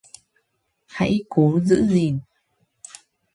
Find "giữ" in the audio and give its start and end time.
1.63-1.85